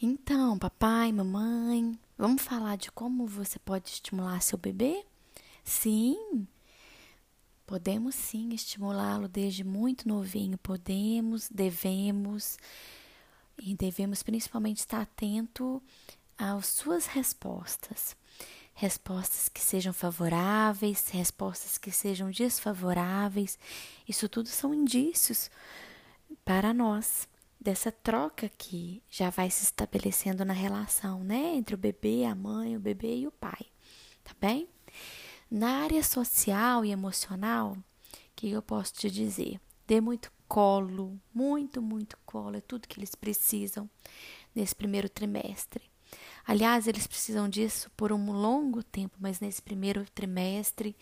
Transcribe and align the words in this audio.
Então, 0.00 0.56
papai, 0.56 1.10
mamãe, 1.10 1.98
vamos 2.16 2.42
falar 2.42 2.76
de 2.76 2.88
como 2.92 3.26
você 3.26 3.58
pode 3.58 3.88
estimular 3.88 4.40
seu 4.40 4.56
bebê? 4.56 5.04
Sim, 5.64 6.46
podemos 7.66 8.14
sim 8.14 8.54
estimulá-lo 8.54 9.26
desde 9.26 9.64
muito 9.64 10.06
novinho. 10.06 10.56
Podemos, 10.58 11.48
devemos, 11.48 12.58
e 13.60 13.74
devemos 13.74 14.22
principalmente 14.22 14.78
estar 14.78 15.00
atento 15.00 15.82
às 16.38 16.66
suas 16.66 17.06
respostas. 17.06 18.16
Respostas 18.74 19.48
que 19.48 19.60
sejam 19.60 19.92
favoráveis, 19.92 21.08
respostas 21.08 21.76
que 21.76 21.90
sejam 21.90 22.30
desfavoráveis. 22.30 23.58
Isso 24.08 24.28
tudo 24.28 24.48
são 24.48 24.72
indícios 24.72 25.50
para 26.44 26.72
nós 26.72 27.26
dessa 27.68 27.92
troca 27.92 28.48
que 28.48 29.02
já 29.10 29.28
vai 29.28 29.50
se 29.50 29.62
estabelecendo 29.62 30.42
na 30.42 30.54
relação, 30.54 31.22
né, 31.22 31.54
entre 31.54 31.74
o 31.74 31.78
bebê, 31.78 32.24
a 32.24 32.34
mãe, 32.34 32.74
o 32.74 32.80
bebê 32.80 33.14
e 33.14 33.26
o 33.26 33.30
pai, 33.30 33.66
tá 34.24 34.34
bem? 34.40 34.66
Na 35.50 35.82
área 35.82 36.02
social 36.02 36.82
e 36.82 36.90
emocional, 36.90 37.72
o 37.72 37.84
que 38.34 38.50
eu 38.50 38.62
posso 38.62 38.94
te 38.94 39.10
dizer? 39.10 39.60
Dê 39.86 40.00
muito 40.00 40.32
colo, 40.48 41.20
muito, 41.34 41.82
muito 41.82 42.16
colo, 42.24 42.56
é 42.56 42.62
tudo 42.62 42.88
que 42.88 42.98
eles 42.98 43.14
precisam 43.14 43.88
nesse 44.54 44.74
primeiro 44.74 45.10
trimestre. 45.10 45.90
Aliás, 46.46 46.88
eles 46.88 47.06
precisam 47.06 47.50
disso 47.50 47.90
por 47.94 48.12
um 48.12 48.32
longo 48.32 48.82
tempo, 48.82 49.18
mas 49.20 49.40
nesse 49.40 49.60
primeiro 49.60 50.06
trimestre, 50.14 50.96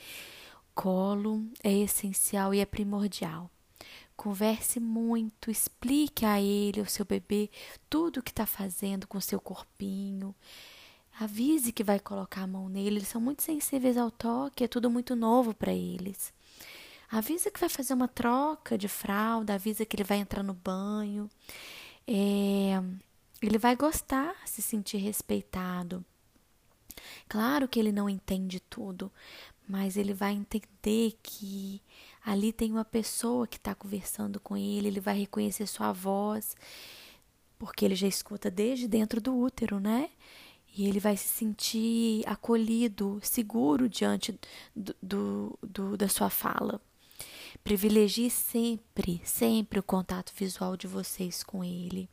colo 0.74 1.48
é 1.62 1.72
essencial 1.72 2.52
e 2.52 2.58
é 2.58 2.66
primordial. 2.66 3.48
Converse 4.16 4.80
muito, 4.80 5.50
explique 5.50 6.24
a 6.24 6.40
ele, 6.40 6.80
ao 6.80 6.86
seu 6.86 7.04
bebê, 7.04 7.50
tudo 7.88 8.20
o 8.20 8.22
que 8.22 8.30
está 8.30 8.46
fazendo 8.46 9.06
com 9.06 9.18
o 9.18 9.22
seu 9.22 9.40
corpinho. 9.40 10.34
Avise 11.18 11.72
que 11.72 11.84
vai 11.84 12.00
colocar 12.00 12.42
a 12.42 12.46
mão 12.46 12.68
nele, 12.68 12.96
eles 12.96 13.08
são 13.08 13.20
muito 13.20 13.42
sensíveis 13.42 13.96
ao 13.96 14.10
toque, 14.10 14.64
é 14.64 14.68
tudo 14.68 14.90
muito 14.90 15.14
novo 15.14 15.54
para 15.54 15.72
eles. 15.72 16.32
Avisa 17.10 17.50
que 17.50 17.60
vai 17.60 17.68
fazer 17.68 17.94
uma 17.94 18.08
troca 18.08 18.76
de 18.76 18.88
fralda, 18.88 19.54
avisa 19.54 19.84
que 19.84 19.96
ele 19.96 20.04
vai 20.04 20.18
entrar 20.18 20.42
no 20.42 20.54
banho. 20.54 21.30
É, 22.06 22.82
ele 23.40 23.58
vai 23.58 23.76
gostar, 23.76 24.34
se 24.44 24.60
sentir 24.60 24.98
respeitado. 24.98 26.04
Claro 27.28 27.68
que 27.68 27.78
ele 27.78 27.92
não 27.92 28.08
entende 28.08 28.60
tudo, 28.60 29.12
mas 29.68 29.96
ele 29.96 30.12
vai 30.14 30.32
entender 30.32 31.16
que 31.22 31.80
ali 32.26 32.52
tem 32.52 32.72
uma 32.72 32.84
pessoa 32.84 33.46
que 33.46 33.56
está 33.56 33.72
conversando 33.72 34.40
com 34.40 34.56
ele, 34.56 34.88
ele 34.88 35.00
vai 35.00 35.16
reconhecer 35.16 35.64
sua 35.68 35.92
voz, 35.92 36.56
porque 37.56 37.84
ele 37.84 37.94
já 37.94 38.08
escuta 38.08 38.50
desde 38.50 38.88
dentro 38.88 39.20
do 39.20 39.32
útero, 39.36 39.78
né? 39.78 40.10
E 40.76 40.88
ele 40.88 40.98
vai 40.98 41.16
se 41.16 41.28
sentir 41.28 42.24
acolhido, 42.26 43.20
seguro 43.22 43.88
diante 43.88 44.38
do, 44.74 44.96
do, 45.00 45.58
do 45.62 45.96
da 45.96 46.08
sua 46.08 46.28
fala. 46.28 46.80
Privilegie 47.62 48.28
sempre, 48.28 49.22
sempre 49.24 49.78
o 49.78 49.82
contato 49.82 50.32
visual 50.36 50.76
de 50.76 50.88
vocês 50.88 51.44
com 51.44 51.62
ele. 51.62 52.08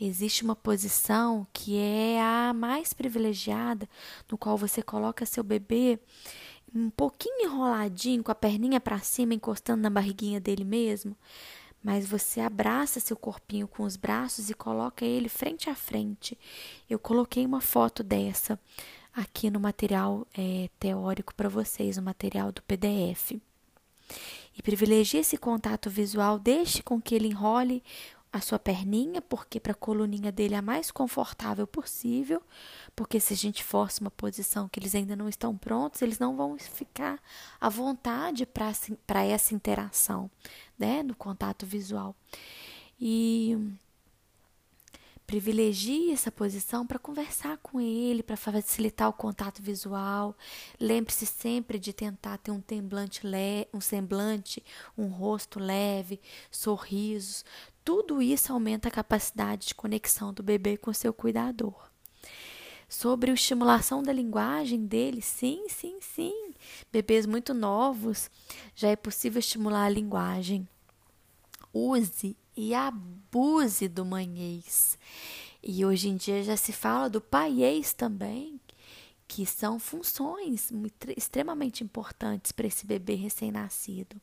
Existe 0.00 0.42
uma 0.42 0.56
posição 0.56 1.46
que 1.52 1.76
é 1.76 2.20
a 2.20 2.52
mais 2.52 2.92
privilegiada, 2.94 3.88
no 4.28 4.38
qual 4.38 4.56
você 4.56 4.82
coloca 4.82 5.26
seu 5.26 5.44
bebê 5.44 6.00
um 6.74 6.90
pouquinho 6.90 7.46
enroladinho, 7.46 8.24
com 8.24 8.32
a 8.32 8.34
perninha 8.34 8.80
para 8.80 8.98
cima, 8.98 9.34
encostando 9.34 9.82
na 9.82 9.90
barriguinha 9.90 10.40
dele 10.40 10.64
mesmo, 10.64 11.16
mas 11.82 12.06
você 12.06 12.40
abraça 12.40 12.98
seu 12.98 13.16
corpinho 13.16 13.68
com 13.68 13.84
os 13.84 13.96
braços 13.96 14.50
e 14.50 14.54
coloca 14.54 15.04
ele 15.04 15.28
frente 15.28 15.70
a 15.70 15.74
frente. 15.74 16.36
Eu 16.88 16.98
coloquei 16.98 17.46
uma 17.46 17.60
foto 17.60 18.02
dessa 18.02 18.58
aqui 19.14 19.50
no 19.50 19.60
material 19.60 20.26
é, 20.36 20.68
teórico 20.80 21.34
para 21.34 21.48
vocês, 21.48 21.96
no 21.96 22.02
material 22.02 22.50
do 22.50 22.62
PDF. 22.62 23.32
E 24.56 24.62
privilegie 24.62 25.18
esse 25.18 25.36
contato 25.36 25.88
visual, 25.90 26.38
deixe 26.38 26.82
com 26.82 27.00
que 27.00 27.14
ele 27.14 27.28
enrole 27.28 27.82
a 28.34 28.40
sua 28.40 28.58
perninha, 28.58 29.22
porque 29.22 29.60
para 29.60 29.70
a 29.70 29.76
coluninha 29.76 30.32
dele 30.32 30.54
é 30.54 30.58
a 30.58 30.62
mais 30.62 30.90
confortável 30.90 31.68
possível, 31.68 32.42
porque 32.96 33.20
se 33.20 33.32
a 33.32 33.36
gente 33.36 33.62
força 33.62 34.00
uma 34.00 34.10
posição 34.10 34.68
que 34.68 34.80
eles 34.80 34.92
ainda 34.92 35.14
não 35.14 35.28
estão 35.28 35.56
prontos, 35.56 36.02
eles 36.02 36.18
não 36.18 36.36
vão 36.36 36.58
ficar 36.58 37.22
à 37.60 37.68
vontade 37.68 38.44
para 38.44 39.24
essa 39.24 39.54
interação, 39.54 40.28
né, 40.76 41.04
no 41.04 41.14
contato 41.14 41.64
visual. 41.64 42.16
E 43.00 43.56
privilegie 45.26 46.10
essa 46.10 46.30
posição 46.30 46.86
para 46.86 46.98
conversar 46.98 47.56
com 47.58 47.80
ele, 47.80 48.22
para 48.22 48.36
facilitar 48.36 49.08
o 49.08 49.12
contato 49.12 49.62
visual. 49.62 50.36
Lembre-se 50.78 51.24
sempre 51.24 51.78
de 51.78 51.92
tentar 51.92 52.38
ter 52.38 52.50
um 52.50 52.62
semblante, 52.68 53.22
um 53.72 53.80
semblante, 53.80 54.62
um 54.98 55.06
rosto 55.06 55.58
leve, 55.58 56.20
sorrisos. 56.50 57.44
Tudo 57.84 58.22
isso 58.22 58.52
aumenta 58.52 58.88
a 58.88 58.90
capacidade 58.90 59.68
de 59.68 59.74
conexão 59.74 60.32
do 60.32 60.42
bebê 60.42 60.76
com 60.76 60.92
seu 60.92 61.12
cuidador. 61.12 61.90
Sobre 62.88 63.30
a 63.30 63.34
estimulação 63.34 64.02
da 64.02 64.12
linguagem 64.12 64.86
dele, 64.86 65.20
sim, 65.20 65.66
sim, 65.68 65.98
sim. 66.00 66.54
Bebês 66.90 67.26
muito 67.26 67.52
novos, 67.52 68.30
já 68.74 68.88
é 68.88 68.96
possível 68.96 69.38
estimular 69.38 69.84
a 69.84 69.90
linguagem. 69.90 70.66
Use 71.72 72.36
e 72.56 72.72
abuse 72.72 73.88
do 73.88 74.04
manhês. 74.04 74.98
E 75.62 75.84
hoje 75.84 76.08
em 76.08 76.16
dia 76.16 76.42
já 76.42 76.56
se 76.56 76.72
fala 76.72 77.10
do 77.10 77.20
paiês 77.20 77.92
também, 77.92 78.60
que 79.26 79.44
são 79.44 79.78
funções 79.78 80.70
extremamente 81.16 81.82
importantes 81.82 82.52
para 82.52 82.66
esse 82.66 82.86
bebê 82.86 83.14
recém-nascido. 83.14 84.16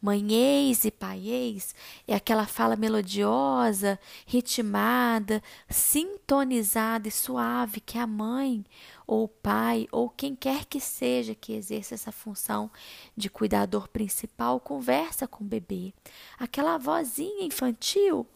Manhês 0.00 0.84
e 0.84 0.90
paiês 0.90 1.74
é 2.06 2.14
aquela 2.14 2.46
fala 2.46 2.76
melodiosa, 2.76 3.98
ritmada, 4.26 5.42
sintonizada 5.68 7.08
e 7.08 7.10
suave 7.10 7.80
que 7.80 7.98
a 7.98 8.06
mãe 8.06 8.64
ou 9.06 9.24
o 9.24 9.28
pai 9.28 9.86
ou 9.90 10.08
quem 10.08 10.34
quer 10.34 10.64
que 10.64 10.80
seja 10.80 11.34
que 11.34 11.52
exerça 11.52 11.94
essa 11.94 12.12
função 12.12 12.70
de 13.16 13.28
cuidador 13.28 13.88
principal 13.88 14.60
conversa 14.60 15.26
com 15.26 15.44
o 15.44 15.46
bebê. 15.46 15.92
Aquela 16.38 16.78
vozinha 16.78 17.44
infantil 17.44 18.26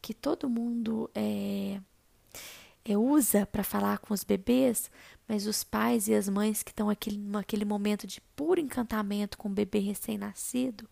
que 0.00 0.14
todo 0.14 0.48
mundo 0.48 1.10
é, 1.14 1.80
é, 2.84 2.96
usa 2.96 3.46
para 3.46 3.62
falar 3.62 3.98
com 3.98 4.14
os 4.14 4.24
bebês, 4.24 4.90
mas 5.28 5.46
os 5.46 5.62
pais 5.62 6.08
e 6.08 6.14
as 6.14 6.28
mães 6.28 6.62
que 6.62 6.70
estão 6.70 6.88
naquele 6.88 7.64
momento 7.64 8.06
de 8.06 8.20
puro 8.34 8.60
encantamento 8.60 9.38
com 9.38 9.48
o 9.48 9.52
bebê 9.52 9.78
recém-nascido, 9.78 10.88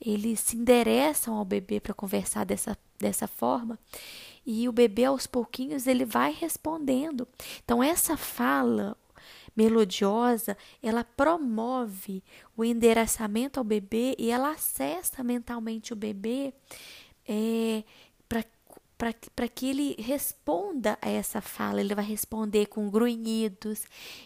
eles 0.00 0.40
se 0.40 0.56
endereçam 0.56 1.34
ao 1.34 1.44
bebê 1.44 1.80
para 1.80 1.94
conversar 1.94 2.44
dessa, 2.44 2.78
dessa 2.98 3.26
forma 3.26 3.78
e 4.46 4.68
o 4.68 4.72
bebê 4.72 5.04
aos 5.04 5.26
pouquinhos 5.26 5.86
ele 5.86 6.04
vai 6.04 6.32
respondendo. 6.32 7.26
Então 7.64 7.82
essa 7.82 8.16
fala 8.16 8.96
melodiosa, 9.56 10.56
ela 10.82 11.04
promove 11.04 12.22
o 12.56 12.64
endereçamento 12.64 13.58
ao 13.58 13.64
bebê 13.64 14.14
e 14.18 14.30
ela 14.30 14.52
acessa 14.52 15.22
mentalmente 15.22 15.92
o 15.92 15.96
bebê 15.96 16.54
é, 17.26 17.84
para 19.34 19.48
que 19.48 19.68
ele 19.68 19.96
responda 19.98 20.96
a 21.02 21.08
essa 21.10 21.40
fala. 21.40 21.80
Ele 21.80 21.92
vai 21.92 22.04
responder 22.04 22.66
com 22.66 22.88
grunhidos, 22.88 23.82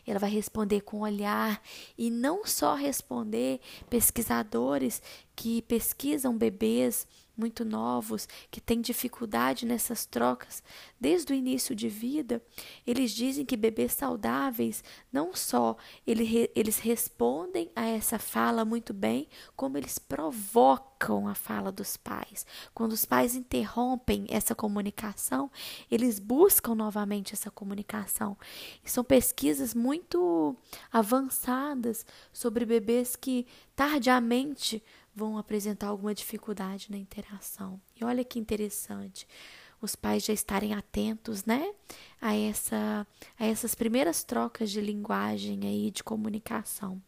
ele 0.06 0.18
vai 0.18 0.28
responder 0.28 0.82
com 0.82 1.00
olhar 1.00 1.62
e 1.96 2.10
não 2.10 2.44
só 2.44 2.74
responder 2.74 3.58
pesquisadores 3.88 5.00
que 5.36 5.60
pesquisam 5.62 6.36
bebês 6.36 7.06
muito 7.36 7.64
novos, 7.64 8.26
que 8.50 8.60
têm 8.60 8.80
dificuldade 8.80 9.66
nessas 9.66 10.06
trocas 10.06 10.62
desde 10.98 11.32
o 11.32 11.36
início 11.36 11.74
de 11.74 11.88
vida, 11.88 12.42
eles 12.86 13.10
dizem 13.12 13.44
que 13.44 13.56
bebês 13.56 13.92
saudáveis 13.92 14.82
não 15.12 15.34
só 15.34 15.76
ele, 16.06 16.50
eles 16.54 16.78
respondem 16.78 17.70
a 17.76 17.84
essa 17.84 18.18
fala 18.18 18.64
muito 18.64 18.94
bem, 18.94 19.28
como 19.54 19.76
eles 19.76 19.98
provocam 19.98 21.28
a 21.28 21.34
fala 21.34 21.70
dos 21.70 21.96
pais. 21.96 22.46
Quando 22.72 22.92
os 22.92 23.04
pais 23.04 23.36
interrompem 23.36 24.24
essa 24.30 24.54
comunicação, 24.54 25.50
eles 25.90 26.18
buscam 26.18 26.74
novamente 26.74 27.34
essa 27.34 27.50
comunicação. 27.50 28.36
E 28.82 28.90
são 28.90 29.04
pesquisas 29.04 29.74
muito 29.74 30.56
avançadas 30.90 32.06
sobre 32.32 32.64
bebês 32.64 33.14
que 33.14 33.46
tardiamente 33.74 34.82
vão 35.16 35.38
apresentar 35.38 35.88
alguma 35.88 36.14
dificuldade 36.14 36.90
na 36.90 36.98
interação. 36.98 37.80
E 37.98 38.04
olha 38.04 38.22
que 38.22 38.38
interessante, 38.38 39.26
os 39.80 39.96
pais 39.96 40.24
já 40.24 40.32
estarem 40.34 40.74
atentos, 40.74 41.46
né, 41.46 41.72
a 42.20 42.36
essa 42.36 43.06
a 43.38 43.46
essas 43.46 43.74
primeiras 43.74 44.22
trocas 44.22 44.70
de 44.70 44.80
linguagem 44.80 45.60
aí 45.66 45.90
de 45.90 46.04
comunicação. 46.04 47.02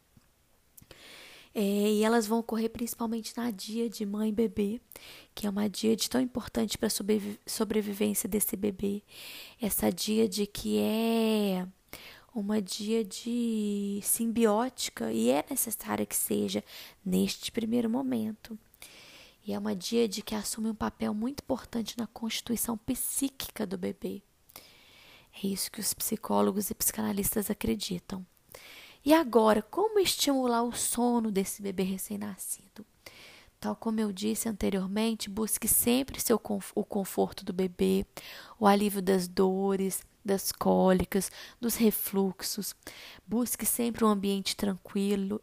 É, 1.55 1.61
e 1.61 2.05
elas 2.05 2.27
vão 2.27 2.39
ocorrer 2.39 2.71
principalmente 2.71 3.37
na 3.37 3.51
dia 3.51 3.89
de 3.91 4.07
mãe 4.07 4.29
e 4.29 4.33
bebê, 4.33 4.81
que 5.35 5.47
é 5.47 5.51
uma 5.51 5.69
dia 5.69 5.97
de 5.97 6.09
tão 6.09 6.21
importante 6.21 6.79
para 6.79 6.87
a 6.87 6.91
sobrevi 6.91 7.39
sobrevivência 7.47 8.29
desse 8.29 8.57
bebê. 8.57 9.03
Essa 9.61 9.91
dia 9.91 10.29
de 10.29 10.47
que 10.47 10.79
é 10.79 11.67
uma 12.41 12.63
dia 12.63 13.05
de 13.05 14.01
simbiótica 14.03 15.13
e 15.13 15.31
é 15.31 15.45
necessária 15.51 16.07
que 16.07 16.17
seja 16.17 16.63
neste 17.05 17.51
primeiro 17.51 17.91
momento. 17.91 18.59
E 19.47 19.53
é 19.53 19.59
uma 19.59 19.75
dia 19.75 20.07
de 20.07 20.23
que 20.23 20.35
assume 20.35 20.71
um 20.71 20.75
papel 20.75 21.15
muito 21.15 21.41
importante 21.41 21.97
na 21.97 22.07
constituição 22.07 22.77
psíquica 22.77 23.67
do 23.67 23.79
bebê. 23.79 24.23
É 25.33 25.47
isso 25.47 25.71
que 25.71 25.81
os 25.81 25.95
psicólogos 25.95 26.71
e 26.71 26.75
psicanalistas 26.75 27.51
acreditam. 27.51 28.27
E 29.05 29.15
agora, 29.15 29.63
como 29.63 29.99
estimular 29.99 30.63
o 30.63 30.73
sono 30.73 31.31
desse 31.31 31.63
bebê 31.63 31.83
recém-nascido? 31.83 32.85
Tal 33.61 33.75
como 33.75 33.99
eu 34.01 34.13
disse 34.13 34.49
anteriormente, 34.49 35.31
busque 35.31 35.67
sempre 35.67 36.21
seu, 36.21 36.41
o 36.75 36.85
conforto 36.85 37.45
do 37.45 37.53
bebê, 37.53 38.07
o 38.59 38.67
alívio 38.67 39.03
das 39.03 39.27
dores, 39.27 40.05
das 40.29 40.53
cólicas, 40.53 41.33
dos 41.61 41.75
refluxos. 41.75 42.77
Busque 43.27 43.67
sempre 43.67 44.05
um 44.05 44.09
ambiente 44.09 44.55
tranquilo. 44.55 45.41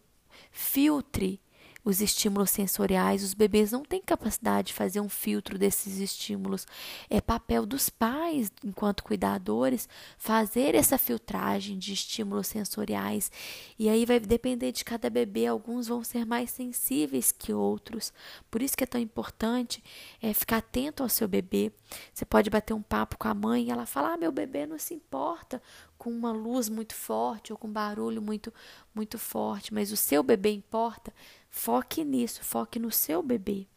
Filtre 0.52 1.42
os 1.86 2.02
estímulos 2.02 2.50
sensoriais, 2.50 3.24
os 3.24 3.36
bebês 3.36 3.72
não 3.72 3.86
têm 3.86 4.02
capacidade 4.02 4.70
de 4.70 4.74
fazer 4.74 5.00
um 5.00 5.08
filtro 5.08 5.56
desses 5.56 6.00
estímulos. 6.00 6.66
É 7.08 7.22
papel 7.22 7.64
dos 7.64 7.92
pais, 7.92 8.52
enquanto 8.64 9.04
cuidadores, 9.04 9.88
fazer 10.18 10.74
essa 10.74 10.98
filtragem 10.98 11.78
de 11.78 11.94
estímulos 11.94 12.48
sensoriais. 12.48 13.32
E 13.78 13.88
aí 13.88 14.04
vai 14.04 14.20
depender 14.20 14.72
de 14.72 14.84
cada 14.84 15.12
bebê, 15.12 15.46
alguns 15.46 15.88
vão 15.88 16.04
ser 16.04 16.26
mais 16.26 16.50
sensíveis 16.50 17.32
que 17.32 17.54
outros. 17.54 18.12
Por 18.50 18.64
isso 18.64 18.76
que 18.76 18.84
é 18.84 18.88
tão 18.88 19.00
importante 19.00 19.84
é 20.20 20.34
ficar 20.34 20.58
atento 20.58 21.04
ao 21.04 21.10
seu 21.10 21.28
bebê. 21.28 21.72
Você 22.12 22.26
pode 22.26 22.50
bater 22.50 22.74
um 22.74 22.82
papo 22.82 23.16
com 23.16 23.28
a 23.28 23.34
mãe 23.36 23.66
e 23.66 23.70
ela 23.70 23.86
fala: 23.86 24.14
"Ah, 24.14 24.18
meu 24.18 24.32
bebê 24.32 24.66
não 24.66 24.80
se 24.80 24.96
importa 24.96 25.62
com 25.98 26.10
uma 26.10 26.32
luz 26.32 26.70
muito 26.70 26.94
forte 26.94 27.52
ou 27.52 27.58
com 27.58 27.72
barulho 27.72 28.22
muito 28.22 28.54
muito 28.94 29.18
forte, 29.18 29.74
mas 29.74 29.92
o 29.92 29.98
seu 29.98 30.22
bebê 30.24 30.52
importa, 30.52 31.14
foque 31.50 32.04
nisso, 32.04 32.44
foque 32.44 32.80
no 32.80 32.92
seu 32.92 33.22
bebê. 33.22 33.68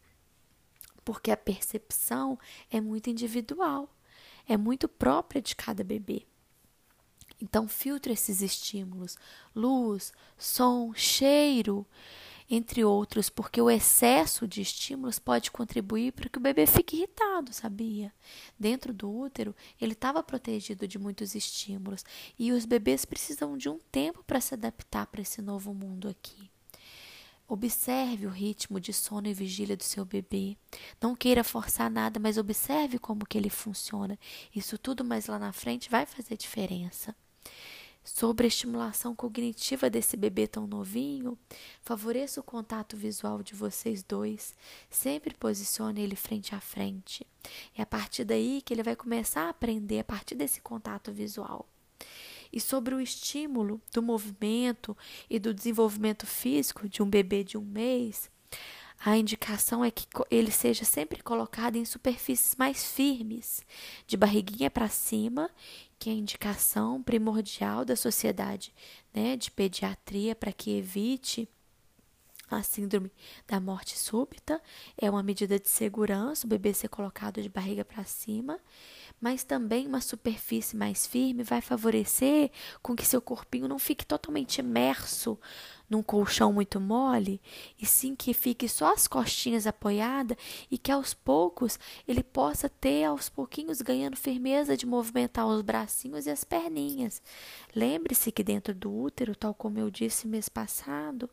Porque 1.03 1.31
a 1.31 1.37
percepção 1.37 2.37
é 2.69 2.79
muito 2.79 3.09
individual, 3.09 3.89
é 4.47 4.57
muito 4.57 4.87
própria 4.87 5.41
de 5.41 5.55
cada 5.55 5.83
bebê. 5.83 6.25
Então 7.41 7.67
filtre 7.67 8.13
esses 8.13 8.41
estímulos, 8.41 9.17
luz, 9.55 10.11
som, 10.37 10.93
cheiro, 10.93 11.85
entre 12.49 12.83
outros, 12.83 13.29
porque 13.29 13.61
o 13.61 13.69
excesso 13.69 14.47
de 14.47 14.61
estímulos 14.61 15.19
pode 15.19 15.51
contribuir 15.51 16.11
para 16.13 16.27
que 16.27 16.39
o 16.39 16.41
bebê 16.41 16.65
fique 16.65 16.97
irritado, 16.97 17.53
sabia? 17.53 18.11
Dentro 18.57 18.91
do 18.91 19.09
útero, 19.09 19.55
ele 19.79 19.93
estava 19.93 20.23
protegido 20.23 20.87
de 20.87 20.97
muitos 20.97 21.35
estímulos 21.35 22.03
e 22.37 22.51
os 22.51 22.65
bebês 22.65 23.05
precisam 23.05 23.55
de 23.55 23.69
um 23.69 23.79
tempo 23.91 24.23
para 24.23 24.41
se 24.41 24.55
adaptar 24.55 25.05
para 25.05 25.21
esse 25.21 25.41
novo 25.41 25.73
mundo 25.73 26.09
aqui. 26.09 26.49
Observe 27.47 28.27
o 28.27 28.29
ritmo 28.29 28.79
de 28.79 28.93
sono 28.93 29.27
e 29.27 29.33
vigília 29.33 29.75
do 29.75 29.83
seu 29.83 30.05
bebê. 30.05 30.55
Não 31.01 31.15
queira 31.15 31.43
forçar 31.43 31.89
nada, 31.89 32.19
mas 32.19 32.37
observe 32.37 32.99
como 32.99 33.25
que 33.25 33.37
ele 33.37 33.49
funciona. 33.49 34.19
Isso 34.55 34.77
tudo 34.77 35.03
mais 35.03 35.25
lá 35.25 35.39
na 35.39 35.51
frente 35.51 35.89
vai 35.89 36.05
fazer 36.05 36.37
diferença 36.37 37.15
sobre 38.15 38.45
a 38.45 38.47
estimulação 38.47 39.15
cognitiva 39.15 39.89
desse 39.89 40.17
bebê 40.17 40.47
tão 40.47 40.65
novinho, 40.65 41.37
favoreça 41.81 42.39
o 42.39 42.43
contato 42.43 42.97
visual 42.97 43.43
de 43.43 43.53
vocês 43.53 44.01
dois. 44.01 44.55
Sempre 44.89 45.33
posicione 45.35 46.01
ele 46.01 46.15
frente 46.15 46.55
a 46.55 46.59
frente. 46.59 47.25
É 47.77 47.83
a 47.83 47.85
partir 47.85 48.23
daí 48.23 48.61
que 48.65 48.73
ele 48.73 48.83
vai 48.83 48.95
começar 48.95 49.43
a 49.43 49.49
aprender 49.49 49.99
a 49.99 50.03
partir 50.03 50.33
desse 50.33 50.59
contato 50.59 51.11
visual. 51.11 51.67
E 52.51 52.59
sobre 52.59 52.95
o 52.95 52.99
estímulo 52.99 53.79
do 53.93 54.01
movimento 54.01 54.97
e 55.29 55.37
do 55.37 55.53
desenvolvimento 55.53 56.25
físico 56.25 56.89
de 56.89 57.03
um 57.03 57.09
bebê 57.09 57.43
de 57.43 57.59
um 57.59 57.63
mês, 57.63 58.29
a 58.99 59.17
indicação 59.17 59.83
é 59.83 59.89
que 59.89 60.05
ele 60.29 60.51
seja 60.51 60.83
sempre 60.83 61.23
colocado 61.23 61.77
em 61.77 61.85
superfícies 61.85 62.55
mais 62.55 62.83
firmes, 62.91 63.61
de 64.05 64.17
barriguinha 64.17 64.69
para 64.69 64.89
cima, 64.89 65.49
que 65.97 66.09
é 66.09 66.13
a 66.13 66.15
indicação 66.15 67.01
primordial 67.01 67.85
da 67.85 67.95
sociedade 67.95 68.73
né, 69.13 69.37
de 69.37 69.51
pediatria 69.51 70.35
para 70.35 70.51
que 70.51 70.77
evite 70.77 71.47
a 72.57 72.63
síndrome 72.63 73.11
da 73.47 73.59
morte 73.59 73.97
súbita. 73.97 74.61
É 74.97 75.09
uma 75.09 75.23
medida 75.23 75.59
de 75.59 75.69
segurança, 75.69 76.45
o 76.45 76.49
bebê 76.49 76.73
ser 76.73 76.89
colocado 76.89 77.41
de 77.41 77.49
barriga 77.49 77.83
para 77.85 78.03
cima 78.03 78.59
mas 79.21 79.43
também 79.43 79.87
uma 79.87 80.01
superfície 80.01 80.77
mais 80.77 81.05
firme 81.05 81.43
vai 81.43 81.61
favorecer 81.61 82.51
com 82.81 82.95
que 82.95 83.05
seu 83.05 83.21
corpinho 83.21 83.67
não 83.67 83.77
fique 83.77 84.05
totalmente 84.05 84.59
imerso 84.59 85.37
num 85.89 86.03
colchão 86.03 86.53
muito 86.53 86.79
mole, 86.79 87.41
e 87.79 87.83
sim 87.83 88.15
que 88.15 88.31
fique 88.31 88.69
só 88.69 88.93
as 88.93 89.07
costinhas 89.07 89.65
apoiadas 89.65 90.37
e 90.69 90.77
que 90.77 90.91
aos 90.91 91.15
poucos 91.15 91.79
ele 92.07 92.21
possa 92.21 92.69
ter 92.69 93.05
aos 93.05 93.27
pouquinhos 93.27 93.81
ganhando 93.81 94.15
firmeza 94.15 94.77
de 94.77 94.85
movimentar 94.85 95.47
os 95.47 95.63
bracinhos 95.63 96.27
e 96.27 96.29
as 96.29 96.43
perninhas. 96.43 97.23
Lembre-se 97.75 98.31
que 98.31 98.43
dentro 98.43 98.75
do 98.75 98.95
útero, 98.95 99.35
tal 99.35 99.53
como 99.53 99.79
eu 99.79 99.89
disse 99.89 100.27
mês 100.27 100.47
passado, 100.47 101.27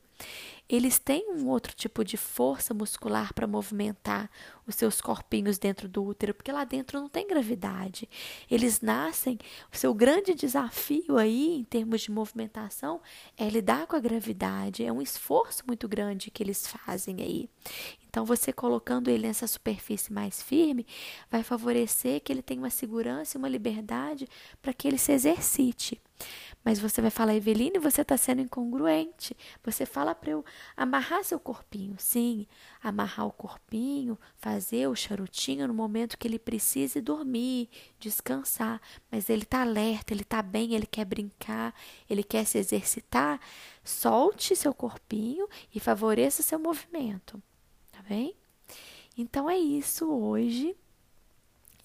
eles 0.68 0.98
têm 0.98 1.30
um 1.30 1.48
outro 1.48 1.74
tipo 1.74 2.04
de 2.04 2.16
força 2.16 2.74
muscular 2.74 3.32
para 3.32 3.46
movimentar 3.46 4.30
os 4.66 4.74
seus 4.74 5.00
corpinhos 5.00 5.58
dentro 5.58 5.88
do 5.88 6.04
útero, 6.04 6.34
porque 6.34 6.50
lá 6.50 6.64
dentro 6.64 7.00
não 7.00 7.08
tem 7.08 7.26
gravidade. 7.26 8.08
Eles 8.50 8.80
nascem, 8.80 9.38
o 9.72 9.76
seu 9.76 9.94
grande 9.94 10.34
desafio 10.34 11.16
aí, 11.16 11.58
em 11.58 11.64
termos 11.64 12.00
de 12.00 12.10
movimentação, 12.10 13.00
é 13.36 13.48
lidar 13.48 13.86
com 13.86 13.94
a 13.94 14.00
gravidade. 14.00 14.84
É 14.84 14.92
um 14.92 15.00
esforço 15.00 15.62
muito 15.66 15.88
grande 15.88 16.30
que 16.30 16.42
eles 16.42 16.66
fazem 16.66 17.16
aí. 17.20 17.48
Então, 18.08 18.24
você 18.24 18.52
colocando 18.52 19.08
ele 19.08 19.26
nessa 19.26 19.46
superfície 19.46 20.12
mais 20.12 20.42
firme, 20.42 20.86
vai 21.30 21.42
favorecer 21.42 22.22
que 22.22 22.32
ele 22.32 22.42
tenha 22.42 22.60
uma 22.60 22.70
segurança 22.70 23.36
e 23.36 23.38
uma 23.38 23.48
liberdade 23.48 24.26
para 24.62 24.72
que 24.72 24.88
ele 24.88 24.98
se 24.98 25.12
exercite. 25.12 26.00
Mas 26.66 26.80
você 26.80 27.00
vai 27.00 27.12
falar, 27.12 27.36
Eveline, 27.36 27.78
você 27.78 28.02
está 28.02 28.16
sendo 28.16 28.42
incongruente. 28.42 29.36
Você 29.62 29.86
fala 29.86 30.16
para 30.16 30.32
eu 30.32 30.44
amarrar 30.76 31.22
seu 31.22 31.38
corpinho. 31.38 31.94
Sim, 31.96 32.44
amarrar 32.82 33.24
o 33.24 33.30
corpinho, 33.30 34.18
fazer 34.34 34.88
o 34.88 34.96
charutinho 34.96 35.68
no 35.68 35.72
momento 35.72 36.18
que 36.18 36.26
ele 36.26 36.40
precise 36.40 37.00
dormir, 37.00 37.68
descansar. 38.00 38.80
Mas 39.12 39.30
ele 39.30 39.44
está 39.44 39.60
alerta, 39.62 40.12
ele 40.12 40.22
está 40.22 40.42
bem, 40.42 40.74
ele 40.74 40.86
quer 40.86 41.04
brincar, 41.04 41.72
ele 42.10 42.24
quer 42.24 42.44
se 42.44 42.58
exercitar. 42.58 43.40
Solte 43.84 44.56
seu 44.56 44.74
corpinho 44.74 45.46
e 45.72 45.78
favoreça 45.78 46.42
seu 46.42 46.58
movimento. 46.58 47.40
Tá 47.92 48.02
bem? 48.08 48.34
Então 49.16 49.48
é 49.48 49.56
isso 49.56 50.10
hoje. 50.10 50.76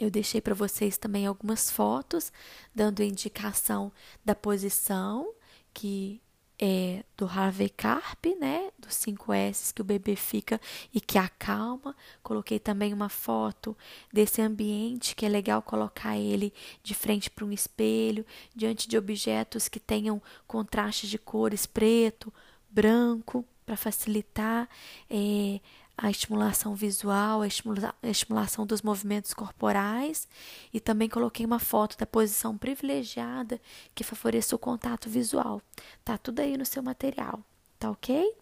Eu 0.01 0.09
deixei 0.09 0.41
para 0.41 0.55
vocês 0.55 0.97
também 0.97 1.27
algumas 1.27 1.69
fotos 1.69 2.33
dando 2.73 3.03
indicação 3.03 3.91
da 4.25 4.33
posição 4.33 5.31
que 5.71 6.19
é 6.57 7.03
do 7.15 7.27
Harvey 7.27 7.69
Carp, 7.69 8.25
né, 8.39 8.71
dos 8.79 8.95
5 8.95 9.31
S 9.31 9.71
que 9.71 9.81
o 9.81 9.85
bebê 9.85 10.15
fica 10.15 10.59
e 10.91 10.99
que 10.99 11.19
acalma. 11.19 11.95
Coloquei 12.23 12.57
também 12.57 12.95
uma 12.95 13.09
foto 13.09 13.77
desse 14.11 14.41
ambiente 14.41 15.15
que 15.15 15.23
é 15.23 15.29
legal 15.29 15.61
colocar 15.61 16.17
ele 16.17 16.51
de 16.81 16.95
frente 16.95 17.29
para 17.29 17.45
um 17.45 17.51
espelho, 17.51 18.25
diante 18.55 18.87
de 18.87 18.97
objetos 18.97 19.67
que 19.67 19.79
tenham 19.79 20.19
contraste 20.47 21.07
de 21.07 21.19
cores 21.19 21.67
preto, 21.67 22.33
branco, 22.71 23.45
para 23.65 23.77
facilitar 23.77 24.67
é, 25.09 25.59
a 25.97 26.09
estimulação 26.09 26.73
visual, 26.73 27.41
a, 27.41 27.47
estimula 27.47 27.93
a 28.01 28.09
estimulação 28.09 28.65
dos 28.65 28.81
movimentos 28.81 29.33
corporais 29.33 30.27
e 30.73 30.79
também 30.79 31.07
coloquei 31.07 31.45
uma 31.45 31.59
foto 31.59 31.97
da 31.97 32.05
posição 32.05 32.57
privilegiada 32.57 33.61
que 33.93 34.03
favoreça 34.03 34.55
o 34.55 34.59
contato 34.59 35.09
visual. 35.09 35.61
Tá 36.03 36.17
tudo 36.17 36.39
aí 36.39 36.57
no 36.57 36.65
seu 36.65 36.81
material, 36.81 37.39
tá 37.77 37.91
ok? 37.91 38.33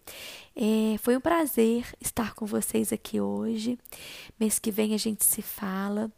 É, 0.55 0.97
foi 0.99 1.17
um 1.17 1.21
prazer 1.21 1.85
estar 1.99 2.33
com 2.33 2.45
vocês 2.45 2.93
aqui 2.93 3.19
hoje. 3.19 3.77
Mês 4.39 4.57
que 4.57 4.71
vem 4.71 4.93
a 4.93 4.97
gente 4.97 5.25
se 5.25 5.41
fala. 5.41 6.09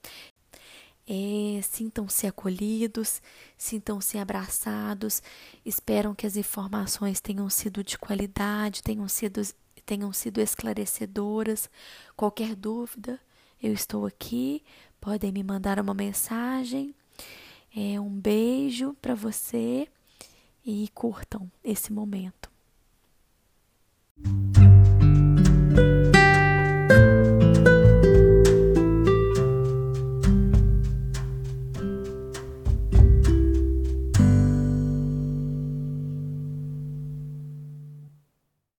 É, 1.13 1.61
sintam-se 1.61 2.25
acolhidos, 2.25 3.21
sintam-se 3.57 4.17
abraçados. 4.17 5.21
Espero 5.65 6.15
que 6.15 6.25
as 6.25 6.37
informações 6.37 7.19
tenham 7.19 7.49
sido 7.49 7.83
de 7.83 7.97
qualidade, 7.97 8.81
tenham 8.81 9.05
sido 9.09 9.41
tenham 9.85 10.13
sido 10.13 10.39
esclarecedoras. 10.39 11.69
Qualquer 12.15 12.55
dúvida, 12.55 13.19
eu 13.61 13.73
estou 13.73 14.05
aqui. 14.05 14.63
Podem 15.01 15.33
me 15.33 15.43
mandar 15.43 15.81
uma 15.81 15.93
mensagem. 15.93 16.95
É, 17.75 17.99
um 17.99 18.09
beijo 18.09 18.95
para 19.01 19.13
você 19.13 19.89
e 20.65 20.87
curtam 20.93 21.51
esse 21.61 21.91
momento. 21.91 22.49